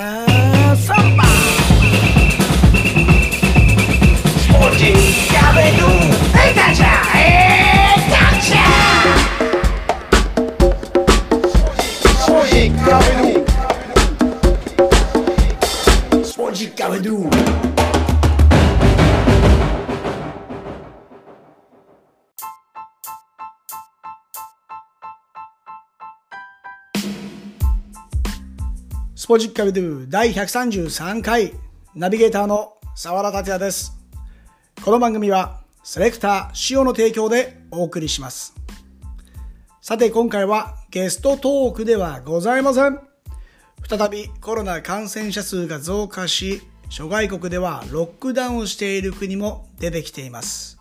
[0.00, 1.27] ーサ
[29.28, 31.52] スポジッカビドゥ第133回
[31.94, 33.92] ナビゲーターの沢田達也です。
[34.82, 38.54] この番組はセレクター塩の提供でお送りします。
[39.82, 43.00] さて今回はゲストトークではございません。
[43.86, 50.78] 再びコロナ感染者数が増加し、諸外国ではロックダウンしている国も出てきています。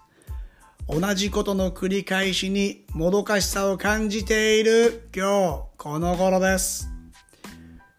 [0.88, 6.97] 同じことの繰り返しにもどかしさを感じている今日この頃です。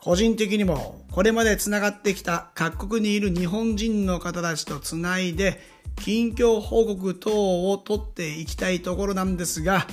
[0.09, 5.61] 個人的にもこれまでつながってきた各国にいる日本人の方たちとつないで
[5.97, 9.87] 近況報告等を取っていきたいところなんですが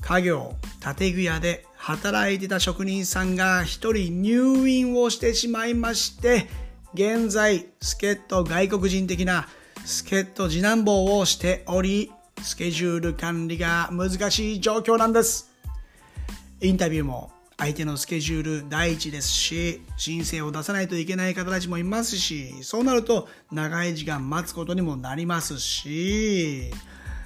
[0.00, 0.54] 家業
[0.96, 6.46] 建具屋で働いてた職人さんが一人入院をしてしまいまして
[6.94, 9.48] 現在助っ人外国人的な
[9.84, 12.10] 助っ人次男坊をしており
[12.40, 15.52] スケジュール管理が難しい状況なんです。
[16.62, 17.30] インタビューも
[17.62, 26.72] 相手のスケジュール第一ですし申請を出さないといけない方たちもいますしそうなると長い時間待つことにもなりますし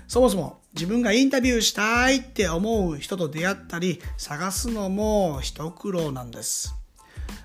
[0.06, 6.74] そもそも自分がインタビューしたいって思う人と出会ったり探すのも一苦労なんです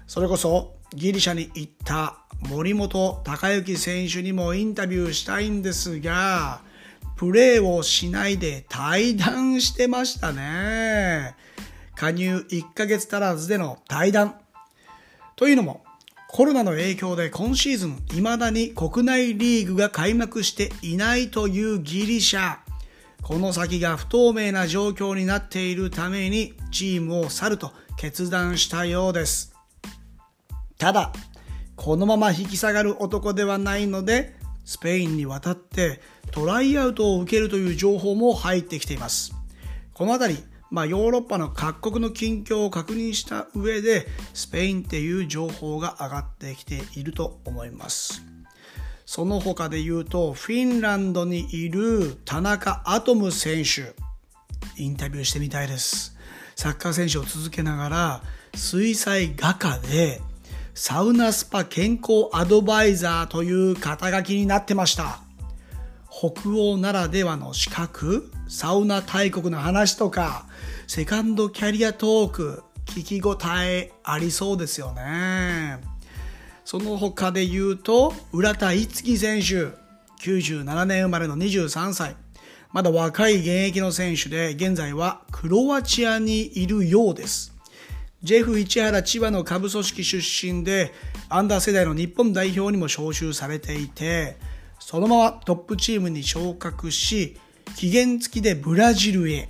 [0.05, 2.17] それこそギリシャに行った
[2.50, 6.59] 森本孝之選手にもインタビューしたいんですが
[7.16, 11.36] プレーをしないで対談してましたね。
[12.02, 14.33] 加入1ヶ月足らずでの対談。
[15.35, 15.83] というのも、
[16.27, 22.58] コロナの影響で今シーズン未だに国内リーグが開幕していないというギリシャ。
[23.21, 29.53] この先が不透明な状況になっているためにチームを去ると決断したようです。
[30.80, 31.14] ただ、
[31.76, 39.36] このまま引き下がる男ではないので、スペインに渡ってトライアウトを受けるという情報も入ってきています。
[39.93, 48.23] このあたり、まあ、ヨーロッパの各国の近況を確認した上でスペインっていう情報が上がってきていると思います。
[49.05, 53.93] その他で言うとフィンランドにいる田中アトム選手。
[54.82, 56.15] インタビューしてみたいです。
[56.55, 58.23] サッカー選手を続けながら
[58.55, 60.21] 水彩画家で
[60.73, 65.20] サウナスパ健康アドバイザーという肩書きになってました。
[66.09, 70.45] 北欧ならではの資格サウナ大国の話とか
[70.93, 75.79] セカンドキャリアトーク聞き応えありそうですよね。
[76.65, 79.69] その他で言うと浦田一樹選手
[80.21, 82.17] 97年生まれの23歳。
[82.73, 87.53] まだ若い現役の選手で現在はクロアチアにいるようです。
[88.21, 90.91] ジェフ市原千葉の下部組織出身で
[91.29, 94.35] アンダー世代の日本代表にも招集されていて
[94.77, 97.37] そのままトップチームに昇格し
[97.77, 99.47] 期限付きでブラジルへ。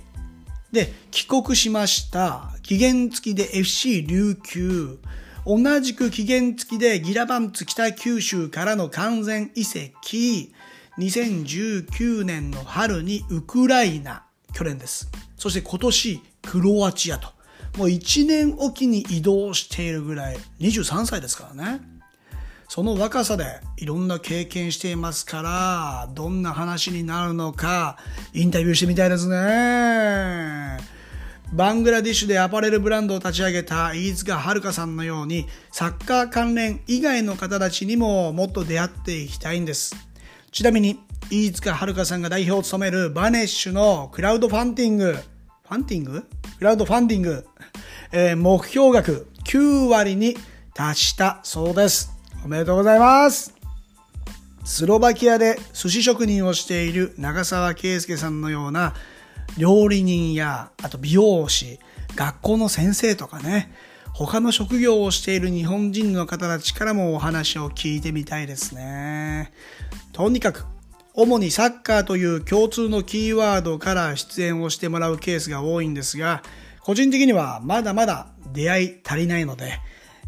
[0.72, 2.50] で帰国しました。
[2.62, 4.98] 期限付きで FC 琉球。
[5.44, 10.52] 同じく期限付きでギラバンツ北九州からの完全移籍。
[10.98, 15.10] 2019年の春にウクライナ去年です。
[15.36, 17.28] そして今年クロアチアと。
[17.76, 20.36] もう1年おきに移動しているぐらい。
[20.60, 21.80] 23歳ですからね。
[22.74, 27.98] その若さでいろんな経験していますから、どんな話になるのか、
[28.32, 30.78] インタビューしてみたいですね。
[31.52, 39.94] バングラディッシュでアパレルブランドを立ち上げた飯塚遥さんのように、サッカー関連以外の方たちにももっと出会っていきたいんです。
[40.50, 40.98] ちなみに、
[41.30, 46.26] 飯塚遥さんが代表を務めるバネッシュのクラウドファンディング、ファンディング？
[46.56, 47.46] クラウドファンディング、
[48.12, 50.38] えー目標額9割に
[50.72, 52.10] 達したそうです。
[52.44, 53.54] おめでとうございます。
[54.64, 58.94] スロバキアで寿司職人をしている長澤圭介さんのような
[59.56, 61.78] 料理人や、あと美容師、
[62.16, 63.72] 学校の先生とかね、
[64.12, 69.52] 他の職業をしている日本人の方たちからもお話を聞いてみたいですね。
[70.12, 70.64] とにかく、
[71.14, 76.42] 主にサッカーという共通のキーワードから出演をしてもらうケースが多いんですが、
[76.80, 79.78] 個人的にはまだまだ出会い足りないので、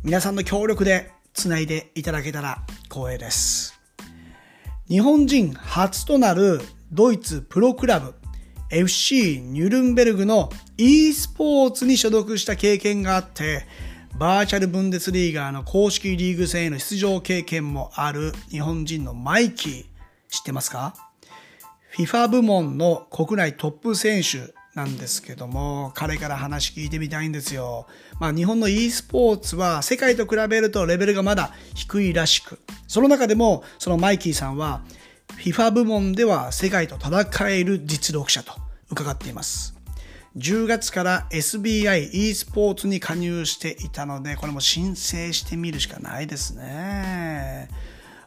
[0.05, 3.78] 皆さんの協力でつないでいただけたら光栄です。
[4.88, 6.60] 日本人初となる
[6.92, 8.14] ドイツプロクラブ
[8.70, 13.66] FC ニュルンベルグの e スポーツに所属した経験があって、
[14.19, 19.84] バーチャルブンデスリーガーの公式リーグ戦への出場経験もある日本人のマイキー、
[20.28, 20.94] 知ってますか
[21.96, 27.87] ?FIFA 部門の国内トップ選手なんですけども、彼から話聞いてみたいんですよ。
[28.19, 34.82] まあ日本の e スポーツは世界と比べるとレベルがまだ低いらしく、その中でもそのマイキーさんは
[35.38, 38.53] FIFA 部門では世界と戦える実力者と
[38.91, 39.75] 伺っています。
[40.37, 47.69] 10月から SBI e スポーツに加入していたので、これも申請してみるしかないですね。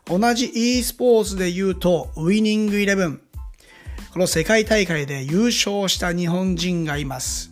[0.06, 3.22] 同じ e スポーツで言うと、ウィニングイレブン。
[4.14, 7.52] この世界大会で優勝した日本人がいます。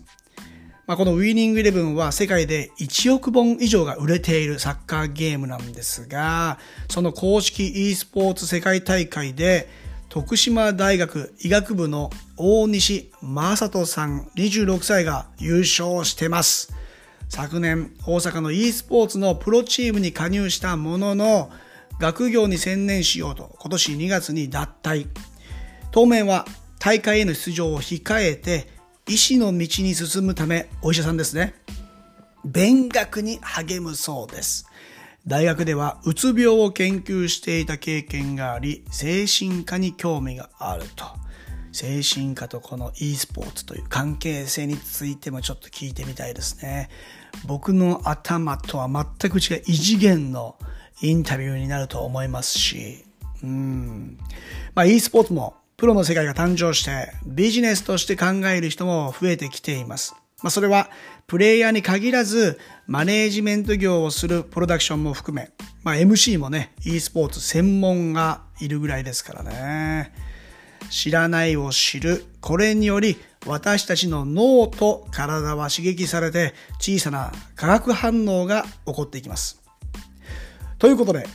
[0.88, 6.60] まあ、このウィーニングイレブンは世界で1億本以上が売れているサッカーゲームなんですが、
[6.90, 9.68] その公式 e スポーツ世界大会で
[10.10, 16.74] 徳島大学医学部の大西正人さん26歳が優勝してます。
[17.30, 21.50] 昨年大阪の e スポーツのプロチームに加入したものの
[22.00, 25.08] 学業に専念しようと今年2月に脱退。
[25.96, 26.46] 当面は
[26.78, 28.68] 大会への出場を控えて
[29.08, 31.56] 医師の道に進むためお医者さんですね。
[32.44, 34.68] 勉学に励むそうです。
[35.26, 41.06] 大学ではうつ病を研究していた経験があり、精神科に興味があると。
[41.72, 46.90] 精神科とこの e スポーツという関係性についてもちょっと聞いてみたいですね。
[47.46, 50.58] 僕の頭とは全く違う異次元の
[51.02, 53.06] インタビューになると思いますし、
[53.42, 54.18] うん。
[54.74, 60.16] まあ e スポーツもプロの世界が誕生してビジネスとして考える人も増えてきています。
[60.42, 60.90] まあ、それは
[61.28, 65.50] プレイヤーに限らずマネージメント業をするプロダクションも含め、
[65.84, 70.14] まあ、MC もね e スポーツ専門がいるぐらいですからね。
[70.90, 79.62] 知らないを知るこれにより私たちの脳と体は刺激されて小さな化学反応が起こっていきます。
[80.78, 81.28] ということで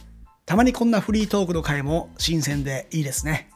[0.46, 3.50] たまにこんなフリートークの回も新鮮でいいですね。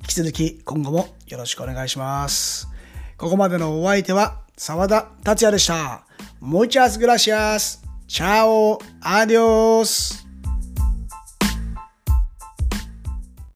[0.00, 2.68] 引き続き今後もよろしくお願いします
[3.16, 6.06] ここまでのお相手は沢田達也でした。
[6.40, 7.80] Muchas gracias.
[8.06, 8.78] Chao.
[9.00, 10.25] Adiós.